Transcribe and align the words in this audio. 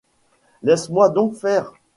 Laisse-moi 0.63 1.09
donc 1.09 1.35
faire. 1.35 1.73